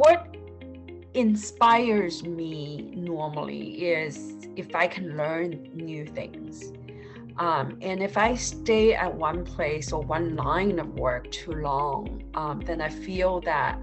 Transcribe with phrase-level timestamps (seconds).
[0.00, 0.34] what
[1.12, 6.72] inspires me normally is if I can learn new things.
[7.36, 12.22] Um, and if I stay at one place or one line of work too long,
[12.34, 13.78] um, then I feel that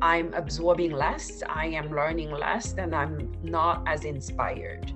[0.00, 4.90] I'm absorbing less, I am learning less, and I'm not as inspired.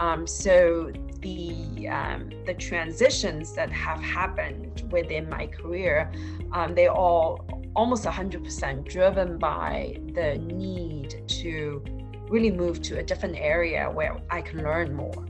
[0.00, 6.10] Um, so the um, the transitions that have happened within my career,
[6.52, 11.84] um, they all almost 100% driven by the need to
[12.28, 15.24] really move to a different area where I can learn more.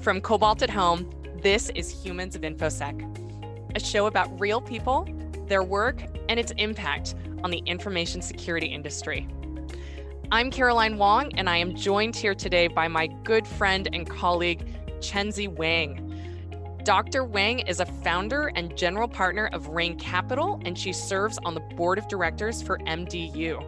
[0.00, 1.10] From Cobalt at Home,
[1.42, 5.06] this is Humans of InfoSec, a show about real people,
[5.48, 9.26] their work, and its impact on the information security industry.
[10.30, 14.64] I'm Caroline Wong, and I am joined here today by my good friend and colleague,
[15.00, 16.11] Chenxi Wang.
[16.84, 17.22] Dr.
[17.22, 21.60] Wang is a founder and general partner of Rain Capital, and she serves on the
[21.60, 23.64] board of directors for MDU.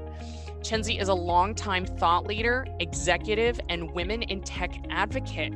[0.63, 5.55] Chenxi is a longtime thought leader, executive, and women in tech advocate.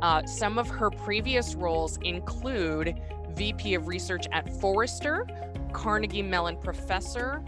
[0.00, 2.98] Uh, some of her previous roles include
[3.32, 5.26] VP of Research at Forrester,
[5.74, 7.42] Carnegie Mellon Professor,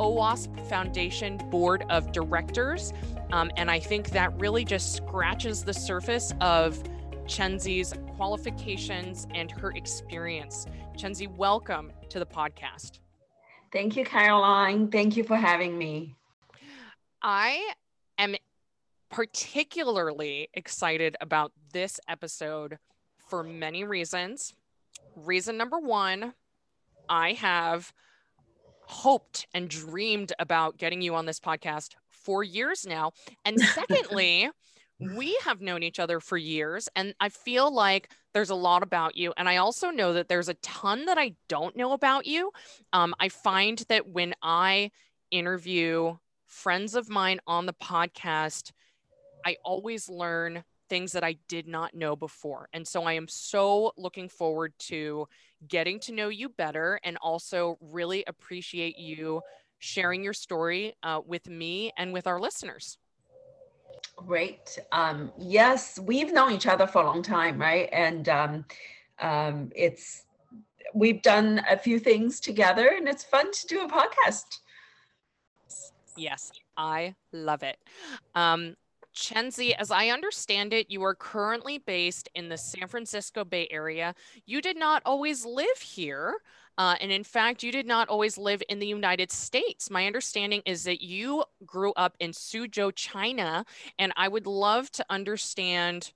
[0.00, 2.92] OWASP Foundation Board of Directors.
[3.32, 6.82] Um, and I think that really just scratches the surface of
[7.26, 10.66] Chenxi's qualifications and her experience.
[10.96, 13.00] Chenxi, welcome to the podcast.
[13.72, 14.88] Thank you, Caroline.
[14.88, 16.14] Thank you for having me.
[17.20, 17.72] I
[18.16, 18.36] am
[19.10, 22.78] particularly excited about this episode
[23.28, 24.54] for many reasons.
[25.16, 26.34] Reason number one,
[27.08, 27.92] I have
[28.82, 33.12] hoped and dreamed about getting you on this podcast for years now.
[33.44, 34.48] And secondly,
[34.98, 39.16] we have known each other for years and I feel like there's a lot about
[39.16, 39.32] you.
[39.36, 42.50] And I also know that there's a ton that I don't know about you.
[42.92, 44.90] Um, I find that when I
[45.30, 48.72] interview friends of mine on the podcast,
[49.44, 52.68] I always learn things that I did not know before.
[52.72, 55.26] And so I am so looking forward to
[55.66, 59.42] getting to know you better and also really appreciate you
[59.78, 62.98] sharing your story uh, with me and with our listeners.
[64.16, 64.78] Great.
[64.92, 67.88] Um, yes, we've known each other for a long time, right?
[67.92, 68.64] And um,
[69.20, 70.24] um, it's
[70.94, 74.60] we've done a few things together, and it's fun to do a podcast.
[76.16, 77.76] Yes, I love it.
[78.34, 78.76] Um,
[79.14, 84.14] Chenxi, as I understand it, you are currently based in the San Francisco Bay Area.
[84.44, 86.36] You did not always live here.
[86.78, 89.90] Uh, and in fact, you did not always live in the United States.
[89.90, 93.64] My understanding is that you grew up in Suzhou, China.
[93.98, 96.12] And I would love to understand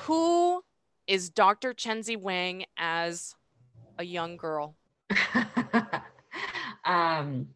[0.00, 0.62] who
[1.06, 1.72] is Dr.
[1.72, 3.34] Chenxi Wang as
[3.98, 4.76] a young girl?
[6.84, 7.48] um,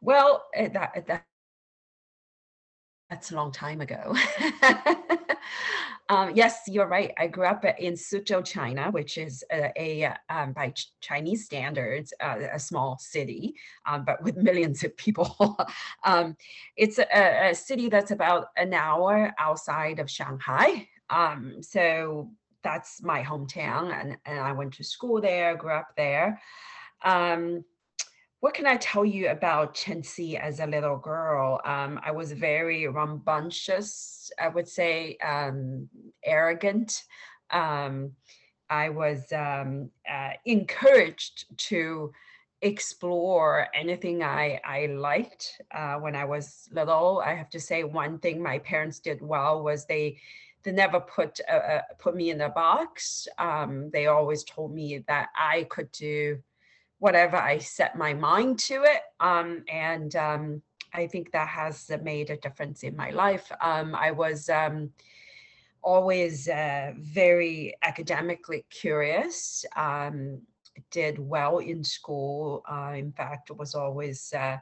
[0.00, 1.24] well, eh, that, that
[3.10, 4.16] that's a long time ago.
[6.10, 7.12] um, yes, you're right.
[7.18, 12.12] I grew up in Suzhou, China, which is a, a um, by Ch- Chinese standards,
[12.20, 13.54] uh, a small city,
[13.86, 15.58] um, but with millions of people.
[16.04, 16.36] Um,
[16.76, 20.86] it's a, a, city that's about an hour outside of Shanghai.
[21.08, 22.30] Um, so
[22.62, 26.40] that's my hometown, and, and I went to school there, grew up there.
[27.02, 27.64] Um,
[28.44, 31.62] what can I tell you about Chenxi as a little girl?
[31.64, 35.88] Um, I was very rambunctious, I would say, um,
[36.22, 37.04] arrogant.
[37.50, 38.10] Um,
[38.68, 42.12] I was um, uh, encouraged to
[42.60, 47.22] explore anything I, I liked uh, when I was little.
[47.24, 50.18] I have to say, one thing my parents did well was they
[50.64, 53.26] they never put uh, uh put me in a box.
[53.38, 56.42] Um, they always told me that I could do
[57.04, 59.02] whatever I set my mind to it.
[59.20, 60.62] Um, and um,
[60.94, 63.52] I think that has made a difference in my life.
[63.60, 64.90] Um, I was um,
[65.82, 70.40] always uh, very academically curious, um,
[70.90, 72.62] did well in school.
[72.66, 74.56] Uh, in fact, was always uh,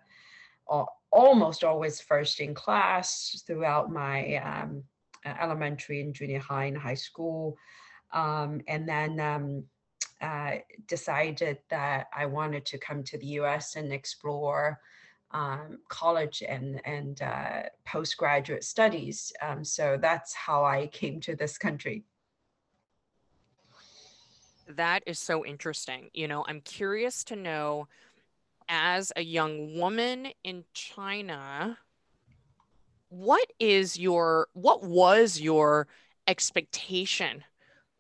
[1.12, 4.82] almost always first in class throughout my um,
[5.24, 7.56] elementary and junior high and high school.
[8.12, 9.64] and then
[10.22, 10.52] uh,
[10.86, 14.78] decided that I wanted to come to the US and explore
[15.32, 19.32] um, college and, and uh, postgraduate studies.
[19.42, 22.04] Um, so that's how I came to this country.
[24.68, 26.08] That is so interesting.
[26.14, 27.88] You know, I'm curious to know
[28.68, 31.78] as a young woman in China,
[33.08, 35.88] what is your, what was your
[36.26, 37.44] expectation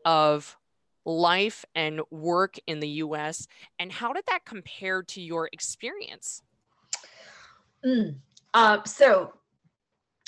[0.04, 0.56] of
[1.04, 3.46] life and work in the US
[3.78, 6.42] and how did that compare to your experience?
[7.84, 8.16] Mm.
[8.54, 9.32] Uh, so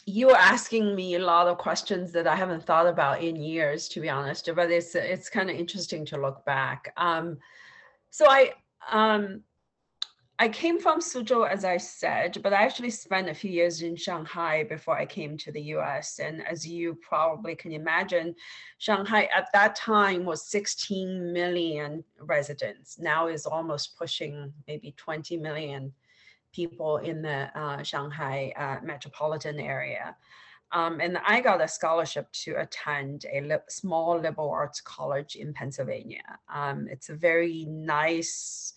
[0.07, 3.89] you are asking me a lot of questions that I haven't thought about in years,
[3.89, 4.49] to be honest.
[4.55, 6.93] But it's it's kind of interesting to look back.
[6.97, 7.39] Um,
[8.11, 8.53] so I
[8.91, 9.43] um,
[10.37, 13.95] I came from Suzhou, as I said, but I actually spent a few years in
[13.95, 16.19] Shanghai before I came to the US.
[16.19, 18.35] And as you probably can imagine,
[18.79, 22.99] Shanghai at that time was 16 million residents.
[22.99, 25.93] Now is almost pushing maybe 20 million
[26.53, 30.17] people in the uh, Shanghai uh, metropolitan area.
[30.73, 35.53] Um, and I got a scholarship to attend a li- small liberal arts college in
[35.53, 36.41] Pennsylvania.
[36.53, 38.75] Um, it's a very nice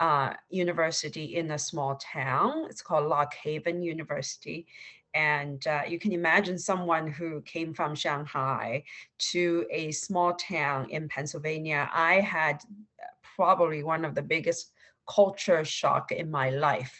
[0.00, 2.66] uh, university in a small town.
[2.68, 4.66] It's called Lock Haven University.
[5.14, 8.84] And uh, you can imagine someone who came from Shanghai
[9.32, 11.88] to a small town in Pennsylvania.
[11.92, 12.62] I had
[13.36, 14.72] probably one of the biggest
[15.08, 16.96] culture shock in my life.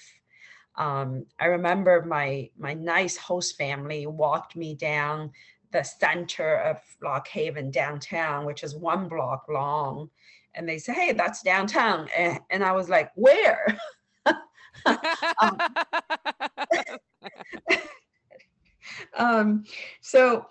[0.77, 5.33] Um, I remember my my nice host family walked me down
[5.73, 10.09] the center of Lock Haven downtown, which is one block long,
[10.58, 13.78] and they say, "Hey, that's downtown," and, and I was like, "Where?"
[15.40, 15.58] um,
[19.16, 19.64] um,
[20.02, 20.46] so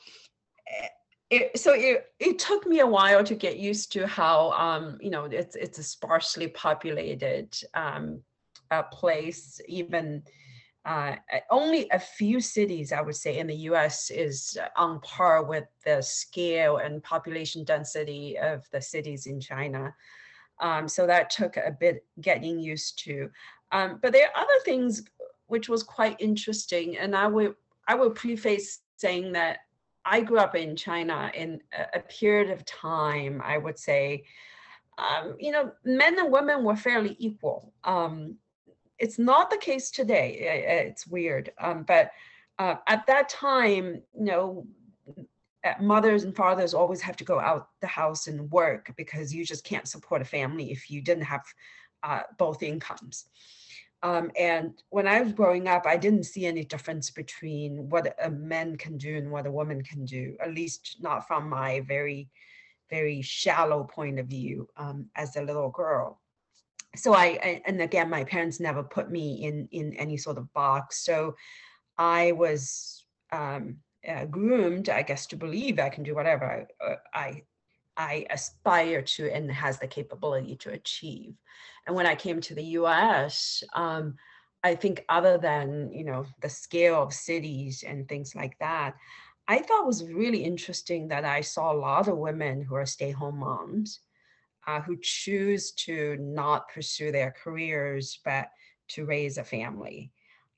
[0.68, 0.88] eh,
[1.30, 5.10] it, so it, it took me a while to get used to how um, you
[5.10, 8.22] know it's it's a sparsely populated um,
[8.72, 10.24] uh, place even
[10.88, 11.16] uh,
[11.52, 16.02] only a few cities, I would say, in the US is on par with the
[16.02, 19.94] scale and population density of the cities in China.
[20.62, 23.30] Um, so that took a bit getting used to.
[23.74, 25.04] Um, but there are other things
[25.48, 26.98] which was quite interesting.
[26.98, 27.56] And I would
[27.90, 29.60] I would preface saying that
[30.06, 34.24] I grew up in China in a, a period of time, I would say,
[34.98, 37.74] um, you know, men and women were fairly equal.
[37.84, 38.38] Um,
[39.00, 40.86] it's not the case today.
[40.88, 42.12] It's weird, um, but
[42.60, 44.68] uh, at that time, you know,
[45.82, 49.64] mothers and fathers always have to go out the house and work because you just
[49.64, 51.44] can't support a family if you didn't have
[52.04, 53.26] uh, both incomes.
[54.04, 58.30] Um, and when I was growing up, I didn't see any difference between what a
[58.30, 62.30] man can do and what a woman can do, at least not from my very,
[62.90, 66.20] very shallow point of view um, as a little girl
[66.98, 71.04] so I, and again, my parents never put me in in any sort of box.
[71.04, 71.36] So
[71.98, 73.78] I was um,
[74.08, 77.44] uh, groomed, I guess, to believe I can do whatever I, I
[77.98, 81.34] I aspire to and has the capability to achieve.
[81.86, 84.16] And when I came to the U.S., um,
[84.64, 88.96] I think other than you know the scale of cities and things like that,
[89.48, 93.40] I thought was really interesting that I saw a lot of women who are stay-home
[93.40, 94.00] moms
[94.68, 98.50] uh, who choose to not pursue their careers but
[98.90, 100.12] to raise a family.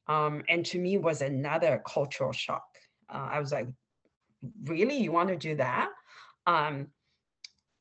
[0.07, 2.65] Um, and to me was another cultural shock.
[3.13, 3.67] Uh, i was like
[4.65, 4.97] really?
[4.97, 5.89] You want to do that?
[6.47, 6.87] Um,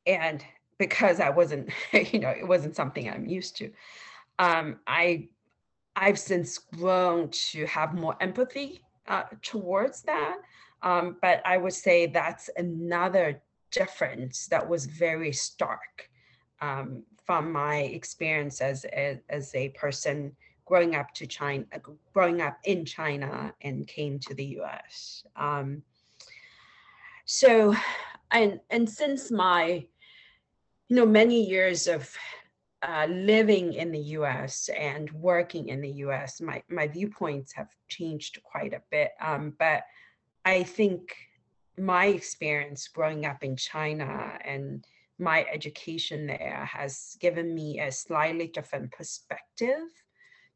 [0.06, 0.44] and
[0.78, 1.70] because i wasn't
[2.12, 3.70] you know it wasn't something i'm used to.
[4.38, 5.28] Um, i
[5.96, 10.36] i've since grown to have more empathy uh, towards that.
[10.82, 16.08] Um, but i would say that's another difference that was very stark
[16.60, 20.34] um, from my experience as, as, as a person
[20.69, 21.64] growing up to China,
[22.12, 25.25] growing up in China and came to the U.S.
[25.35, 25.82] Um,
[27.25, 27.75] so,
[28.30, 29.87] and and since my,
[30.88, 32.14] you know, many years of
[32.82, 34.68] uh, living in the U.S.
[34.76, 39.12] and working in the U.S., my my viewpoints have changed quite a bit.
[39.21, 39.85] Um, but
[40.44, 41.14] I think
[41.78, 44.85] my experience growing up in China and
[45.18, 49.88] my education there has given me a slightly different perspective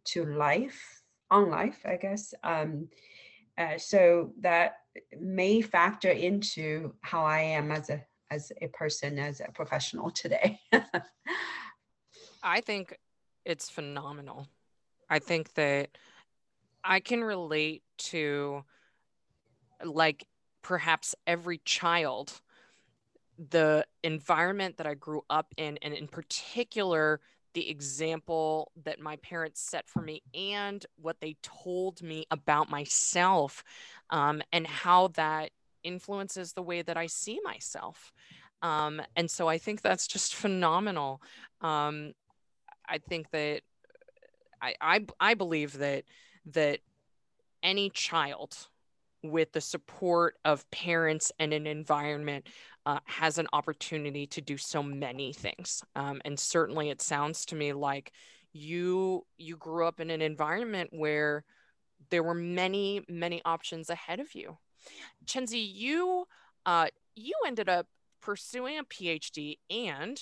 [0.04, 2.88] to life on life i guess um,
[3.58, 4.76] uh, so that
[5.20, 10.58] may factor into how i am as a as a person as a professional today.
[12.42, 12.96] I think
[13.44, 14.48] it's phenomenal.
[15.10, 15.90] I think that
[16.84, 18.64] i can relate to
[19.84, 20.26] like
[20.62, 22.40] perhaps every child
[23.38, 27.20] the environment that I grew up in, and in particular,
[27.54, 33.62] the example that my parents set for me and what they told me about myself
[34.10, 35.50] um, and how that
[35.82, 38.12] influences the way that I see myself.
[38.62, 41.20] Um, and so I think that's just phenomenal.
[41.60, 42.12] Um,
[42.88, 43.62] I think that
[44.60, 46.04] I, I, I believe that
[46.52, 46.80] that
[47.62, 48.56] any child
[49.22, 52.48] with the support of parents and an environment
[52.86, 55.82] uh, has an opportunity to do so many things.
[55.94, 58.12] Um, and certainly, it sounds to me like
[58.52, 61.44] you you grew up in an environment where
[62.10, 64.58] there were many, many options ahead of you.
[65.26, 66.26] Chenxi, you
[66.66, 67.86] uh, you ended up
[68.20, 70.20] pursuing a PhD and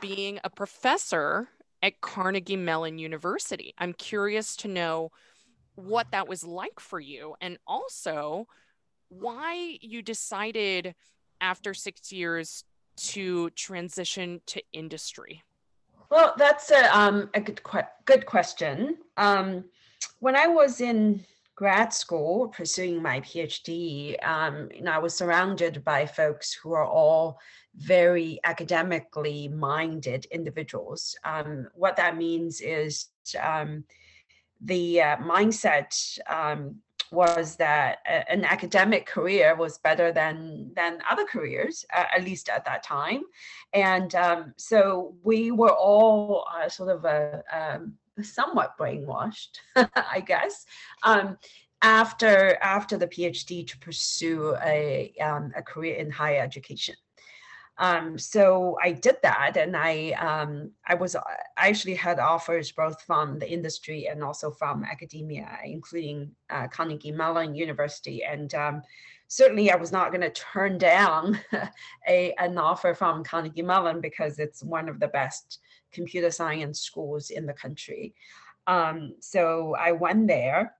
[0.00, 1.48] being a professor
[1.82, 3.74] at Carnegie Mellon University.
[3.78, 5.10] I'm curious to know
[5.74, 8.46] what that was like for you and also
[9.08, 10.94] why you decided
[11.42, 12.64] after six years
[12.96, 15.42] to transition to industry.
[16.10, 17.60] Well, that's a, um, a good,
[18.04, 18.98] good question.
[19.16, 19.64] Um,
[20.20, 25.84] when I was in grad school pursuing my PhD, um, you know, I was surrounded
[25.84, 27.38] by folks who are all
[27.76, 31.16] very academically minded individuals.
[31.24, 33.06] Um, what that means is
[33.40, 33.84] um,
[34.60, 36.76] the uh, mindset um,
[37.12, 42.64] was that an academic career was better than than other careers, uh, at least at
[42.64, 43.22] that time,
[43.72, 50.64] and um, so we were all uh, sort of a, um, somewhat brainwashed, I guess,
[51.02, 51.36] um,
[51.82, 56.96] after after the PhD to pursue a um, a career in higher education.
[57.78, 61.22] Um, so I did that, and I um, I was I
[61.56, 67.54] actually had offers both from the industry and also from academia, including uh, Carnegie Mellon
[67.54, 68.82] University, and um,
[69.28, 71.40] certainly I was not going to turn down
[72.08, 75.58] a an offer from Carnegie Mellon because it's one of the best
[75.92, 78.14] computer science schools in the country.
[78.66, 80.74] Um, so I went there,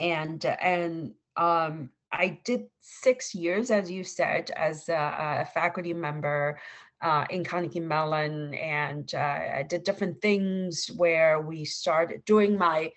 [0.00, 6.58] and and um, I did six years, as you said, as a, a faculty member
[7.02, 12.92] uh, in Carnegie Mellon, and uh, I did different things where we started during my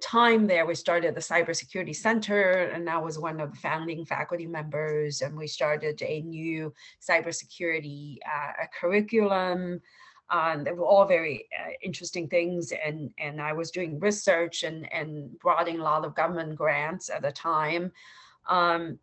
[0.00, 4.46] time there, we started the Cybersecurity Center, and I was one of the founding faculty
[4.46, 6.72] members, and we started a new
[7.06, 9.80] cybersecurity uh, curriculum.
[10.30, 14.90] Um, they were all very uh, interesting things, and and I was doing research and
[14.92, 17.92] and brought in a lot of government grants at the time.
[18.48, 18.98] Um,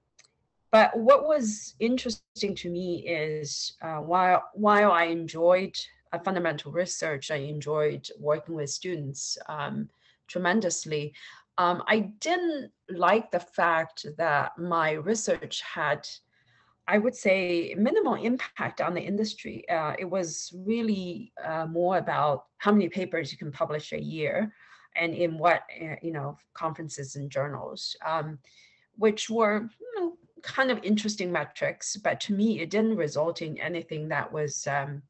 [0.72, 5.78] but what was interesting to me is uh, while while I enjoyed
[6.14, 9.90] uh, fundamental research, I enjoyed working with students um,
[10.28, 11.14] tremendously.
[11.58, 16.08] Um, I didn't like the fact that my research had
[16.88, 19.68] I would say minimal impact on the industry.
[19.70, 24.54] Uh, it was really uh, more about how many papers you can publish a year
[24.96, 28.40] and in what, uh, you know, conferences and journals, um,
[28.98, 31.98] which were you know, kind of interesting metrics.
[31.98, 35.02] But to me, it didn't result in anything that was, um,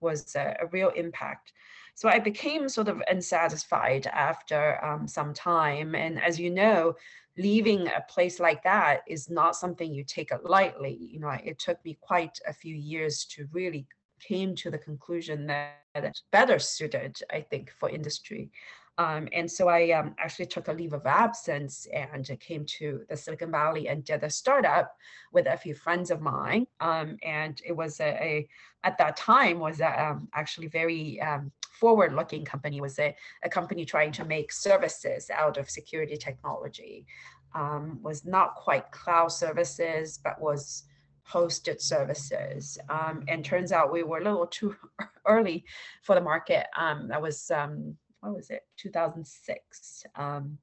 [0.00, 1.52] was a, a, real impact.
[1.94, 5.94] So I became sort of unsatisfied after um, some time.
[5.94, 6.94] And as you know,
[7.38, 10.96] leaving a place like that is not something you take it lightly.
[10.98, 13.86] You know, it took me quite a few years to really
[14.20, 18.50] came to the conclusion that better suited, I think, for industry.
[18.98, 23.16] Um, and so I um, actually took a leave of absence and came to the
[23.16, 24.96] Silicon Valley and did a startup
[25.32, 26.66] with a few friends of mine.
[26.80, 28.48] Um, and it was a, a,
[28.84, 32.78] at that time was a, um, actually very um, forward-looking company.
[32.78, 37.06] It was a, a company trying to make services out of security technology.
[37.54, 40.84] Um, was not quite cloud services, but was
[41.30, 42.78] hosted services.
[43.28, 44.76] And turns out we were a little too
[45.26, 45.64] early
[46.02, 46.66] for the market.
[46.76, 47.50] Um, that was
[48.26, 50.04] what was it, 2006.
[50.14, 50.58] Um,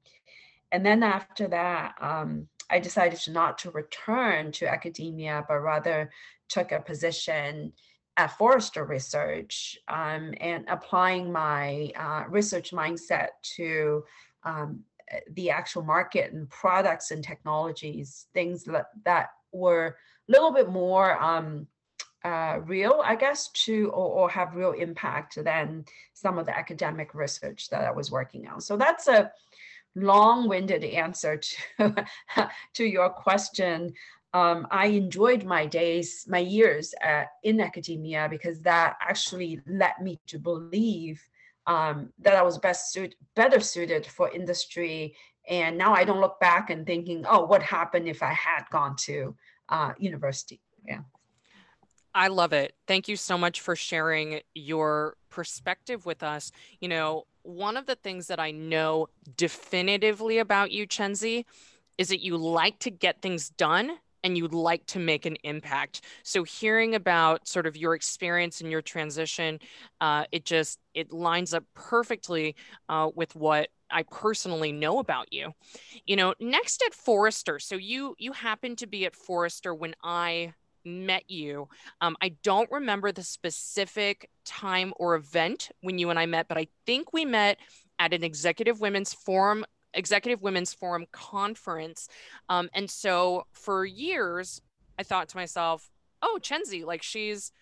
[0.72, 6.10] and then after that, um, I decided to not to return to academia, but rather
[6.48, 7.72] took a position
[8.16, 14.04] at Forrester Research um, and applying my uh, research mindset to
[14.44, 14.80] um,
[15.32, 19.96] the actual market and products and technologies, things that, that were
[20.28, 21.66] a little bit more um,
[22.24, 27.14] uh, real, I guess, to or, or, have real impact than some of the academic
[27.14, 28.62] research that I was working on.
[28.62, 29.30] So that's a
[29.94, 31.40] long-winded answer
[31.78, 32.06] to
[32.74, 33.92] to your question.
[34.32, 40.18] Um, I enjoyed my days, my years uh, in academia because that actually led me
[40.26, 41.22] to believe
[41.66, 45.14] um, that I was best suited, better suited for industry.
[45.48, 48.96] And now I don't look back and thinking, oh, what happened if I had gone
[49.04, 49.36] to
[49.68, 50.60] uh, university?
[50.86, 51.00] Yeah.
[52.14, 52.74] I love it.
[52.86, 56.52] Thank you so much for sharing your perspective with us.
[56.80, 61.44] You know, one of the things that I know definitively about you, Chenxi,
[61.98, 63.92] is that you like to get things done
[64.22, 66.02] and you'd like to make an impact.
[66.22, 69.58] So hearing about sort of your experience and your transition,
[70.00, 72.54] uh, it just it lines up perfectly
[72.88, 75.52] uh, with what I personally know about you.
[76.06, 77.58] You know, next at Forrester.
[77.58, 81.68] So you you happen to be at Forrester when I met you.
[82.00, 86.58] Um, I don't remember the specific time or event when you and I met, but
[86.58, 87.58] I think we met
[87.98, 89.64] at an executive women's forum
[89.94, 92.08] Executive Women's Forum conference.
[92.48, 94.60] Um, and so for years,
[94.98, 97.52] I thought to myself, oh, Chenxi, like she's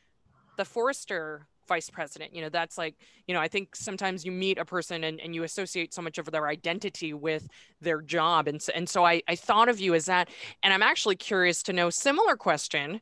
[0.57, 2.35] the Forrester vice president.
[2.35, 2.95] You know, that's like,
[3.27, 6.19] you know, I think sometimes you meet a person and, and you associate so much
[6.19, 7.49] of their identity with
[7.81, 8.47] their job.
[8.47, 10.29] And so, and so I, I thought of you as that.
[10.63, 13.01] And I'm actually curious to know similar question.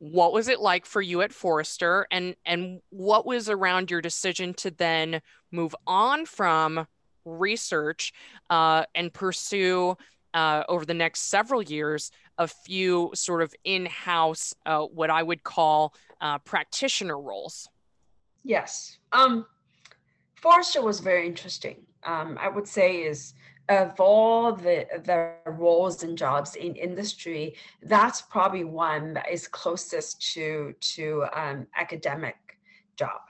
[0.00, 4.52] What was it like for you at Forrester and and what was around your decision
[4.54, 6.86] to then move on from
[7.24, 8.12] research
[8.50, 9.96] uh, and pursue
[10.34, 15.44] uh, over the next several years a few sort of in-house uh, what i would
[15.44, 17.68] call uh, practitioner roles
[18.44, 18.98] yes.
[19.12, 19.46] Um,
[20.36, 21.76] forrester was very interesting.
[22.06, 23.32] Um, i would say is
[23.70, 30.20] of all the the roles and jobs in industry that's probably one that is closest
[30.34, 32.36] to to um, academic
[32.96, 33.20] job.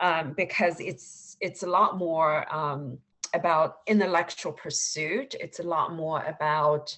[0.00, 2.98] Um, because it's it's a lot more um,
[3.34, 5.34] about intellectual pursuit.
[5.40, 6.96] It's a lot more about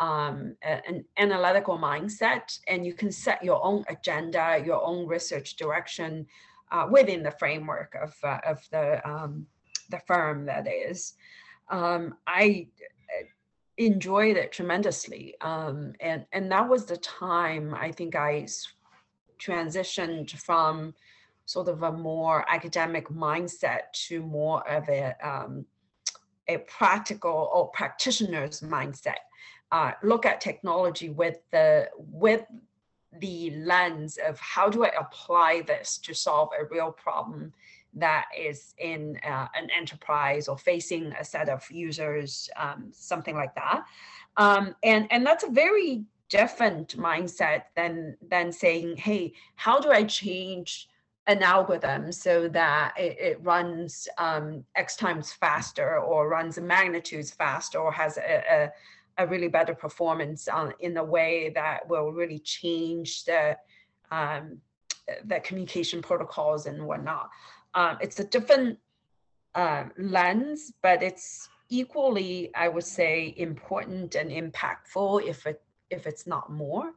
[0.00, 6.26] um, an analytical mindset, and you can set your own agenda, your own research direction
[6.72, 9.46] uh, within the framework of uh, of the um,
[9.90, 11.14] the firm that is.
[11.70, 12.66] Um, I
[13.20, 13.24] uh,
[13.76, 18.46] enjoyed it tremendously, um, and and that was the time I think I
[19.38, 20.94] transitioned from
[21.44, 25.66] sort of a more academic mindset to more of a um,
[26.48, 29.20] a practical or practitioner's mindset.
[29.70, 32.44] Uh, look at technology with the with
[33.20, 37.52] the lens of how do I apply this to solve a real problem
[37.94, 43.54] that is in uh, an enterprise or facing a set of users, um, something like
[43.54, 43.84] that.
[44.36, 50.04] Um, and and that's a very different mindset than than saying, hey, how do I
[50.04, 50.88] change
[51.26, 57.78] an algorithm so that it, it runs um, X times faster or runs magnitudes faster
[57.78, 58.72] or has a, a,
[59.18, 63.56] a really better performance on, in a way that will really change the,
[64.10, 64.58] um,
[65.24, 67.28] the communication protocols and whatnot.
[67.74, 68.78] Um, it's a different
[69.54, 76.26] uh, lens, but it's equally, I would say, important and impactful if it if it's
[76.26, 76.92] not more.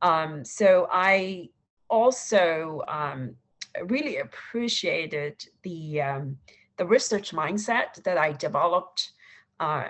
[0.00, 1.50] Um, so I
[1.88, 3.36] also um,
[3.84, 6.38] really appreciated the um,
[6.76, 9.12] the research mindset that I developed
[9.60, 9.88] uh,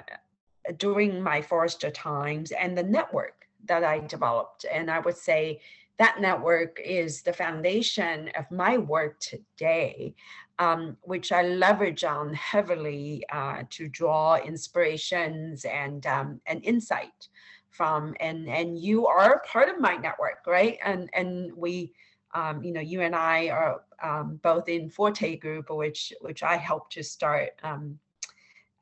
[0.76, 4.64] during my Forrester times and the network that I developed.
[4.70, 5.60] And I would say
[5.98, 10.14] that network is the foundation of my work today,
[10.58, 17.28] um, which I leverage on heavily uh, to draw inspirations and um, and insight
[17.70, 18.14] from.
[18.20, 20.78] And and you are part of my network, right?
[20.84, 21.92] And and we
[22.34, 26.56] um, you know, you and I are um, both in Forte Group, which which I
[26.56, 27.98] helped to start um,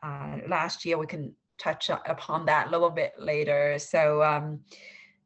[0.03, 0.99] uh, last year.
[0.99, 3.79] We can touch upon that a little bit later.
[3.79, 4.61] So, um,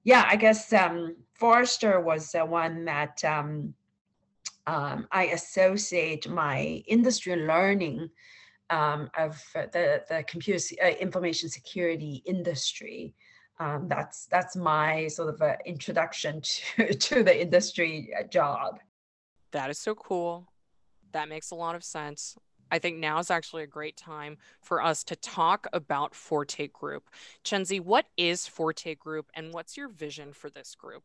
[0.03, 3.75] yeah, I guess um, Forrester was the one that um,
[4.67, 8.11] I associate my industry learning
[8.71, 13.15] of the the computer uh, information security industry
[13.61, 16.41] um, that's that's my sort of uh, introduction
[16.77, 18.79] to to the industry uh, job.
[19.53, 20.49] That is so cool.
[21.13, 22.37] That makes a lot of sense.
[22.71, 27.11] I think now is actually a great time for us to talk about Forte Group.
[27.45, 31.05] Chenxi, what is Forte Group and what's your vision for this group?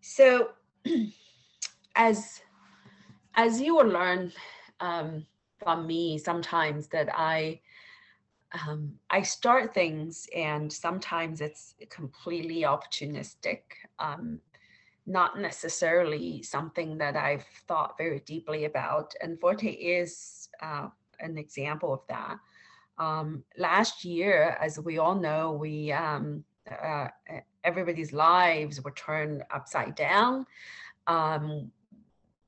[0.00, 0.50] So,
[1.96, 2.40] as
[3.34, 4.32] as you will learn
[4.80, 5.26] um,
[5.62, 7.60] from me sometimes that I
[8.66, 13.60] um, I start things and sometimes it's completely opportunistic,
[13.98, 14.40] um,
[15.06, 19.14] not necessarily something that I've thought very deeply about.
[19.20, 20.88] And Forte is uh,
[21.20, 22.38] an example of that.
[22.98, 27.08] Um, last year, as we all know, we um, uh,
[27.64, 30.46] everybody's lives were turned upside down.
[31.06, 31.70] Um,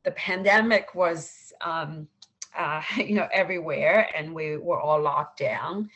[0.04, 2.06] the pandemic was um,
[2.56, 5.90] uh, you know, everywhere, and we were all locked down.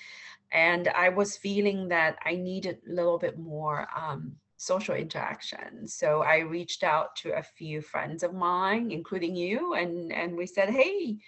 [0.50, 5.88] And I was feeling that I needed a little bit more um, social interaction.
[5.88, 10.46] So I reached out to a few friends of mine, including you, and and we
[10.46, 11.18] said, hey.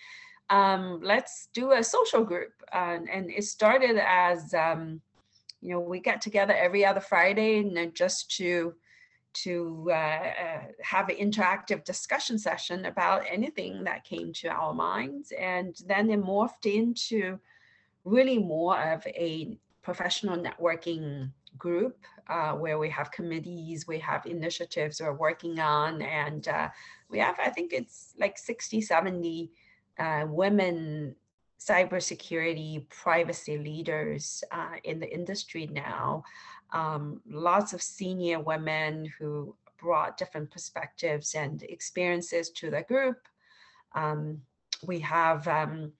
[0.52, 2.54] Um, let's do a social group.
[2.72, 5.00] and it started as, um,
[5.60, 8.74] you know, we got together every other Friday and just to
[9.32, 15.32] to uh, uh, have an interactive discussion session about anything that came to our minds.
[15.38, 17.38] And then it morphed into
[18.04, 21.96] really more of a professional networking group
[22.30, 26.68] uh, where we have committees, we have initiatives we're working on, and uh,
[27.10, 29.50] we have, I think it's like 60, 70
[29.98, 31.16] uh, women
[31.58, 36.24] cybersecurity privacy leaders uh, in the industry now.
[36.72, 43.18] Um, lots of senior women who brought different perspectives and experiences to the group.
[43.94, 44.40] Um,
[44.86, 45.92] we have um,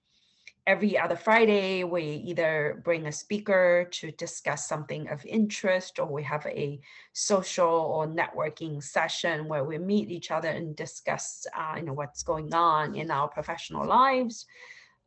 [0.67, 6.23] every other Friday, we either bring a speaker to discuss something of interest, or we
[6.23, 6.79] have a
[7.13, 12.23] social or networking session where we meet each other and discuss, uh, you know, what's
[12.23, 14.45] going on in our professional lives.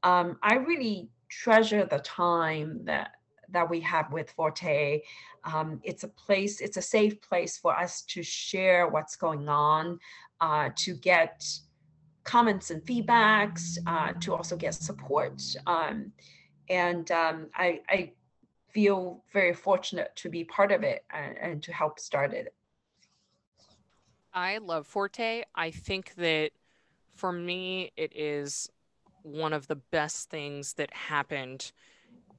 [0.03, 3.13] Um, I really treasure the time that
[3.51, 5.03] that we have with Forte.
[5.45, 10.01] Um, it's a place, it's a safe place for us to share what's going on,
[10.41, 11.47] uh, to get
[12.25, 15.43] comments and feedbacks, uh, to also get support.
[15.67, 16.13] Um,
[16.69, 18.13] and um, I, I,
[18.75, 22.53] feel very fortunate to be part of it and, and to help start it.
[24.33, 25.45] I love Forte.
[25.55, 26.51] I think that
[27.15, 28.69] for me, it is
[29.23, 31.71] one of the best things that happened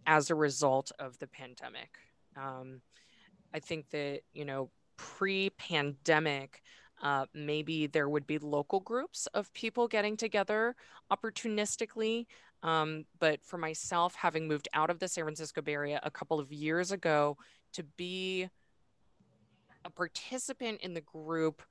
[0.05, 1.97] as a result of the pandemic.
[2.35, 2.81] Um,
[3.53, 6.61] I think that, you know, pre pandemic,
[7.01, 10.75] uh, maybe there would be local groups of people getting together
[11.11, 12.25] opportunistically.
[12.63, 16.39] Um, but for myself, having moved out of the San Francisco Bay Area a couple
[16.39, 17.37] of years ago,
[17.73, 18.49] to be
[19.83, 21.61] a participant in the group,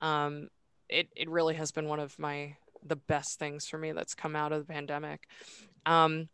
[0.00, 0.48] um,
[0.88, 4.34] it, it really has been one of my the best things for me that's come
[4.34, 5.28] out of the pandemic.
[5.84, 6.30] Um,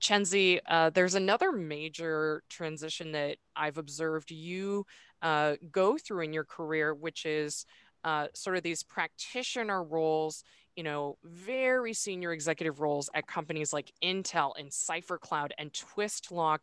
[0.00, 4.86] Chenxi, uh, there's another major transition that I've observed you
[5.24, 7.66] uh, go through in your career, which is
[8.04, 10.44] uh, sort of these practitioner roles,
[10.76, 16.58] you know, very senior executive roles at companies like Intel and CipherCloud and Twistlock,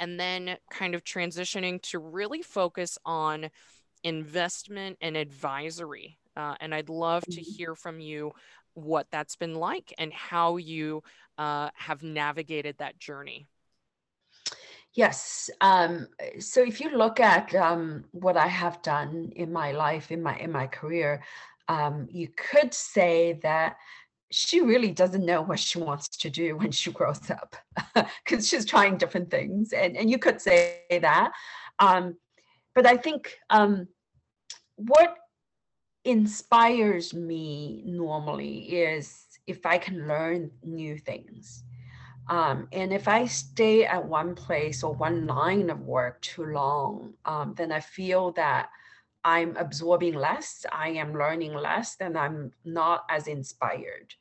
[0.00, 3.50] and then kind of transitioning to really focus on
[4.02, 6.18] investment and advisory.
[6.36, 7.52] Uh, and I'd love to mm-hmm.
[7.56, 8.32] hear from you
[8.74, 11.02] what that's been like and how you
[11.38, 13.46] uh, have navigated that journey.
[14.96, 15.50] Yes.
[15.60, 20.22] Um, so if you look at um, what I have done in my life, in
[20.22, 21.22] my in my career,
[21.68, 23.76] um, you could say that
[24.32, 27.56] she really doesn't know what she wants to do when she grows up
[28.24, 31.30] because she's trying different things, and and you could say that.
[31.78, 32.16] Um,
[32.74, 33.88] but I think um,
[34.76, 35.14] what
[36.06, 41.64] inspires me normally is if I can learn new things.
[42.28, 47.14] Um, and if I stay at one place or one line of work too long,
[47.24, 48.68] um, then I feel that
[49.24, 54.14] I'm absorbing less, I am learning less, and I'm not as inspired.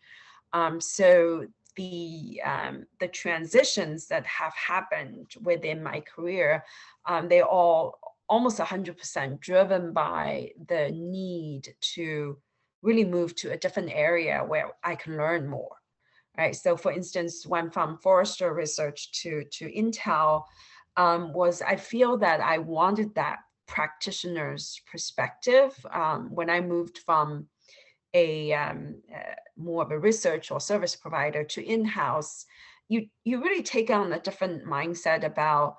[0.53, 6.63] Um, so the um, the transitions that have happened within my career,
[7.05, 12.37] um, they all almost 100% driven by the need to
[12.81, 15.75] really move to a different area where I can learn more.
[16.37, 16.55] Right.
[16.55, 20.43] So, for instance, when from Forrester research to to Intel,
[20.97, 27.47] um, was I feel that I wanted that practitioner's perspective um, when I moved from
[28.13, 32.45] a um, uh, more of a research or service provider to in-house.
[32.87, 35.77] You you really take on a different mindset about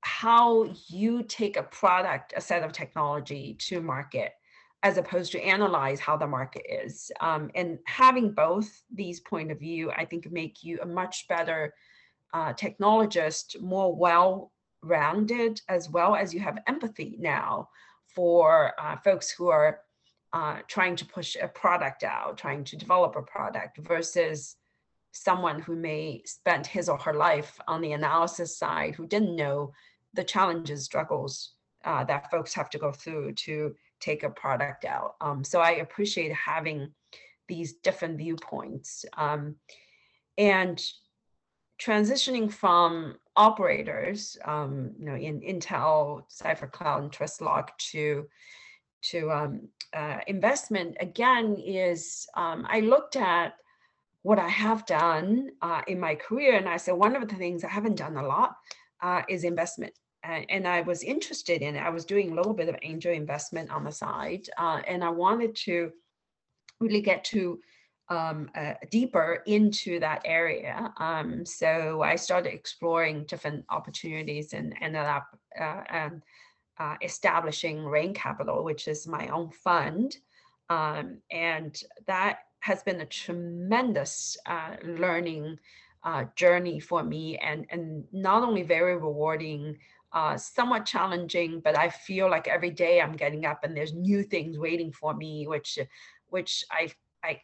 [0.00, 4.32] how you take a product, a set of technology to market,
[4.82, 7.10] as opposed to analyze how the market is.
[7.20, 11.72] Um, and having both these point of view, I think make you a much better
[12.34, 17.68] uh, technologist, more well-rounded, as well as you have empathy now
[18.06, 19.80] for uh, folks who are
[20.32, 24.56] uh, trying to push a product out, trying to develop a product versus
[25.12, 29.72] someone who may spend his or her life on the analysis side who didn't know
[30.14, 31.52] the challenges, struggles
[31.84, 35.14] uh, that folks have to go through to take a product out.
[35.20, 36.92] Um, so I appreciate having
[37.48, 39.04] these different viewpoints.
[39.16, 39.56] Um,
[40.36, 40.82] and
[41.80, 48.26] transitioning from operators, um, you know, in Intel, CipherCloud, and Twistlock to
[49.10, 53.54] to um, uh, investment again is um, I looked at
[54.22, 57.64] what I have done uh, in my career, and I said one of the things
[57.64, 58.54] I haven't done a lot
[59.02, 59.92] uh, is investment
[60.24, 61.80] and I was interested in it.
[61.80, 65.10] I was doing a little bit of angel investment on the side, uh, and I
[65.10, 65.90] wanted to
[66.80, 67.60] really get to
[68.08, 70.92] um, uh, deeper into that area.
[70.98, 75.26] Um, so I started exploring different opportunities and ended up
[75.58, 76.22] uh, um,
[76.78, 80.16] uh, establishing Rain Capital, which is my own fund,
[80.68, 85.58] um, and that has been a tremendous uh, learning
[86.04, 89.78] uh, journey for me, and and not only very rewarding
[90.12, 94.22] uh, somewhat challenging, but I feel like every day I'm getting up and there's new
[94.22, 95.78] things waiting for me, which
[96.28, 96.90] which I
[97.24, 97.40] I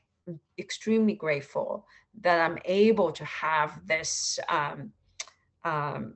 [0.59, 1.87] extremely grateful
[2.21, 4.93] that I'm able to have this um,
[5.65, 6.15] um,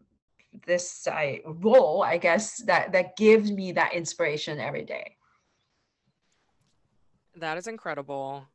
[0.67, 5.17] this I, role, I guess that that gives me that inspiration every day.
[7.35, 8.47] That is incredible.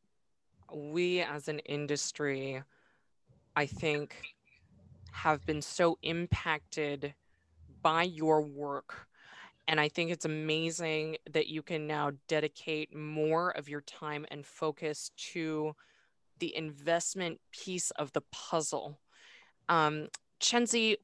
[0.72, 2.62] We as an industry,
[3.56, 4.14] I think,
[5.10, 7.14] have been so impacted
[7.88, 9.06] by your work.
[9.66, 14.44] And I think it's amazing that you can now dedicate more of your time and
[14.44, 15.72] focus to
[16.38, 19.00] the investment piece of the puzzle.
[19.70, 20.96] Um, Chenxi,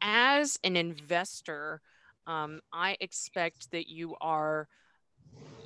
[0.00, 1.82] as an investor,
[2.26, 4.68] um, I expect that you are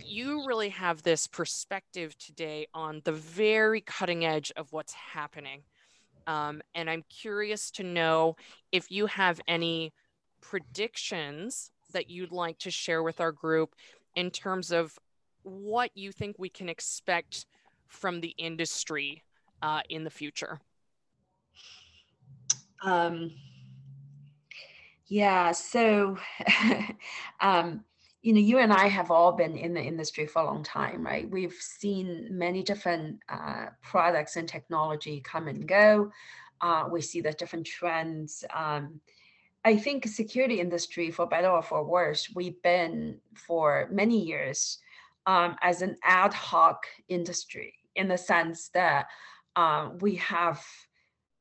[0.04, 5.62] you really have this perspective today on the very cutting edge of what's happening.
[6.26, 8.34] Um, and I'm curious to know
[8.72, 9.92] if you have any
[10.40, 13.74] predictions that you'd like to share with our group
[14.14, 14.98] in terms of
[15.42, 17.46] what you think we can expect
[17.88, 19.22] from the industry
[19.62, 20.61] uh, in the future.
[22.83, 23.33] Um,
[25.07, 26.16] yeah, so
[27.40, 27.85] um,
[28.22, 31.05] you know, you and I have all been in the industry for a long time,
[31.05, 31.29] right?
[31.29, 36.12] We've seen many different uh, products and technology come and go.
[36.61, 38.44] Uh, we see the different trends.
[38.55, 39.00] Um,
[39.64, 44.78] I think security industry, for better or for worse, we've been for many years
[45.26, 49.06] um, as an ad hoc industry in the sense that
[49.56, 50.64] uh, we have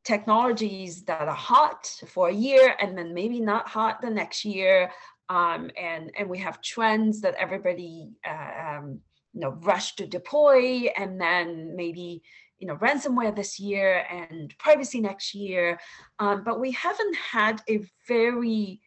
[0.03, 4.91] technologies that are hot for a year and then maybe not hot the next year
[5.29, 8.99] um, and and we have trends that everybody uh, um,
[9.33, 12.23] you know rush to deploy and then maybe
[12.59, 15.79] you know ransomware this year and privacy next year.
[16.19, 18.81] Um, but we haven't had a very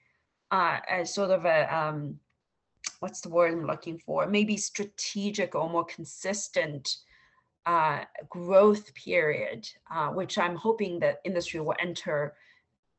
[0.51, 2.19] uh, a sort of a um,
[3.01, 4.27] what's the word i'm looking for?
[4.27, 6.97] Maybe strategic or more consistent
[7.67, 12.35] uh, growth period uh, which i'm hoping that industry will enter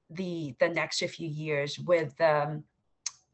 [0.09, 2.63] the the next few years with um,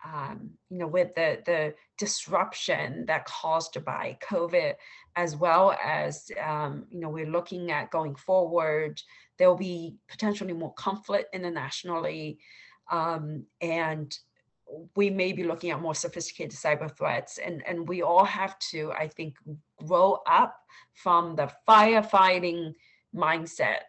[0.06, 4.76] um, you know, with the the disruption that caused by COVID,
[5.16, 9.02] as well as um, you know, we're looking at going forward.
[9.38, 12.40] There will be potentially more conflict internationally,
[12.92, 14.18] um, and
[14.96, 17.38] we may be looking at more sophisticated cyber threats.
[17.38, 19.36] And and we all have to, I think,
[19.86, 20.56] grow up
[20.94, 22.74] from the firefighting
[23.14, 23.80] mindset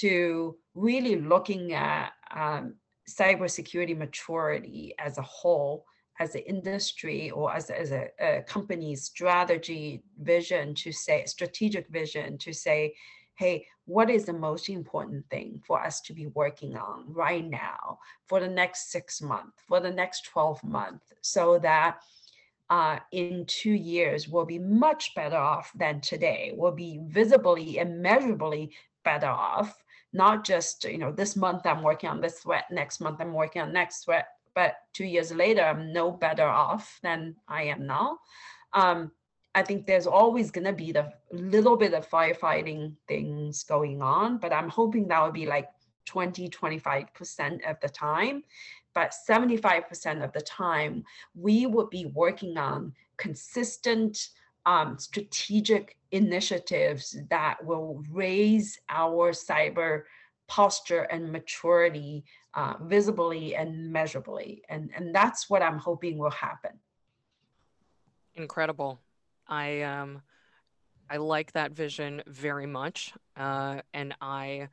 [0.00, 2.74] to really looking at um,
[3.08, 5.84] cybersecurity maturity as a whole,
[6.20, 12.36] as an industry or as, as a, a company's strategy vision to say, strategic vision
[12.38, 12.94] to say,
[13.36, 17.98] hey, what is the most important thing for us to be working on right now
[18.26, 21.98] for the next six months, for the next 12 months, so that
[22.70, 26.52] uh, in two years we'll be much better off than today.
[26.54, 32.08] We'll be visibly and measurably better off not just you know this month i'm working
[32.08, 35.92] on this threat next month i'm working on next threat but two years later i'm
[35.92, 38.18] no better off than i am now.
[38.72, 39.12] Um,
[39.54, 44.38] i think there's always going to be the little bit of firefighting things going on
[44.38, 45.68] but i'm hoping that would be like
[46.08, 48.42] 20 25% of the time.
[48.94, 54.30] But 75% of the time we would be working on consistent
[54.68, 60.02] um, strategic initiatives that will raise our cyber
[60.46, 64.62] posture and maturity uh, visibly and measurably.
[64.68, 66.72] And, and that's what I'm hoping will happen.
[68.34, 69.00] Incredible.
[69.46, 70.20] I, um,
[71.08, 73.14] I like that vision very much.
[73.38, 74.68] Uh, and I,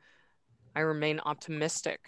[0.74, 2.00] I remain optimistic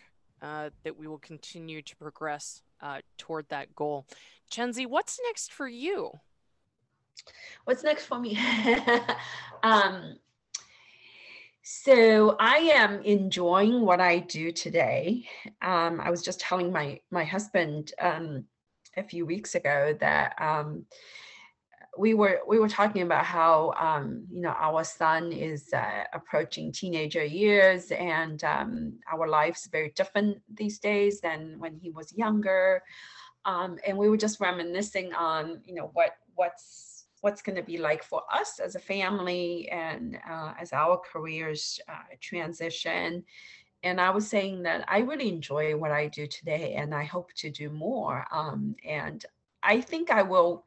[0.43, 4.07] uh, that we will continue to progress uh, toward that goal.
[4.53, 6.13] Chenxi, what's next for you?
[7.65, 8.39] What's next for me?
[9.63, 10.17] um,
[11.63, 15.29] so I am enjoying what I do today.
[15.61, 18.45] Um, I was just telling my my husband um,
[18.97, 20.87] a few weeks ago that um,
[21.99, 26.73] we were we were talking about how um, you know our son is uh, approaching
[26.73, 32.83] teenager years and um, our life's very different these days than when he was younger.
[33.45, 37.79] Um, and we were just reminiscing on you know what what's what's going to be
[37.79, 43.25] like for us as a family and uh, as our careers uh, transition.
[43.83, 47.33] And I was saying that I really enjoy what I do today and I hope
[47.35, 48.27] to do more.
[48.33, 49.25] Um, and
[49.63, 50.65] I think I will.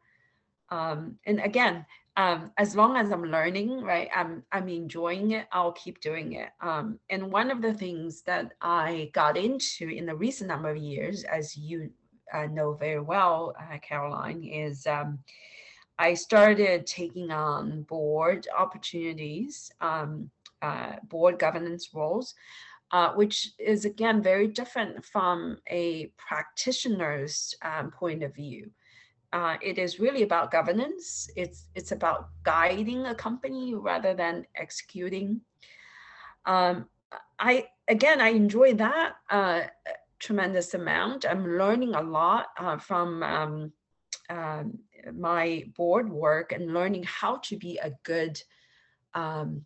[0.69, 1.85] Um, and again,
[2.17, 5.47] um, as long as I'm learning, right, I'm I'm enjoying it.
[5.51, 6.49] I'll keep doing it.
[6.59, 10.77] Um, and one of the things that I got into in the recent number of
[10.77, 11.89] years, as you
[12.33, 15.19] uh, know very well, uh, Caroline, is um,
[16.01, 20.31] I started taking on board opportunities, um,
[20.63, 22.33] uh, board governance roles,
[22.91, 28.71] uh, which is again very different from a practitioner's um, point of view.
[29.31, 31.29] Uh, it is really about governance.
[31.35, 35.41] It's it's about guiding a company rather than executing.
[36.47, 36.89] Um,
[37.37, 39.61] I again I enjoy that uh,
[40.17, 41.27] tremendous amount.
[41.29, 43.71] I'm learning a lot uh, from um,
[44.31, 44.79] um,
[45.13, 48.41] my board work and learning how to be a good
[49.13, 49.65] um,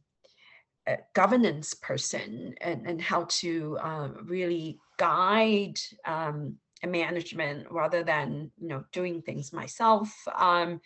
[1.14, 8.84] governance person and, and how to um, really guide um, management rather than you know
[8.92, 10.14] doing things myself.
[10.36, 10.80] Um,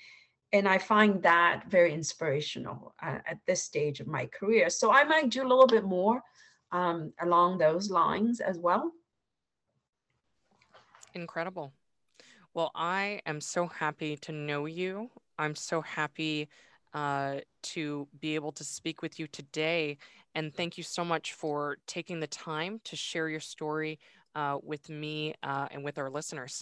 [0.51, 4.69] and i find that very inspirational uh, at this stage of my career.
[4.69, 6.21] So i might do a little bit more
[6.71, 8.91] um, along those lines as well.
[11.13, 11.73] Incredible
[12.59, 16.49] well i am so happy to know you i'm so happy
[16.93, 19.97] uh, to be able to speak with you today
[20.35, 23.97] and thank you so much for taking the time to share your story
[24.35, 26.61] uh, with me uh, and with our listeners.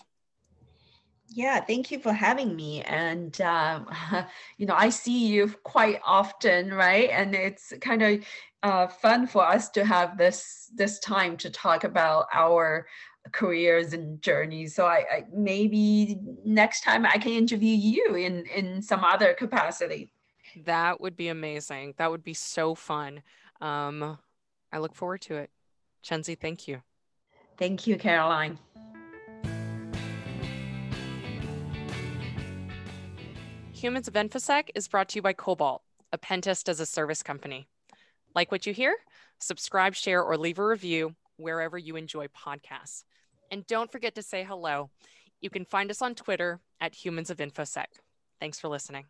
[1.30, 2.82] Yeah, thank you for having me.
[2.84, 3.82] And, uh,
[4.58, 7.10] you know, I see you quite often, right?
[7.10, 8.26] And it's kind of
[8.64, 12.88] uh, fun for us to have this this time to talk about our
[13.32, 14.76] careers and journeys.
[14.76, 20.12] So I, I maybe next time I can interview you in in some other capacity.
[20.66, 21.94] That would be amazing.
[21.98, 23.22] That would be so fun.
[23.62, 24.18] Um,
[24.72, 25.50] I look forward to it.
[26.04, 26.82] Chenxi, thank you.
[27.58, 28.60] Thank you, Caroline.
[33.74, 37.68] Humans of InfoSec is brought to you by Cobalt, a pentest as a service company.
[38.34, 38.96] Like what you hear?
[39.40, 43.04] Subscribe, share, or leave a review wherever you enjoy podcasts.
[43.52, 44.90] And don't forget to say hello.
[45.42, 47.86] You can find us on Twitter at Humans of InfoSec.
[48.40, 49.06] Thanks for listening.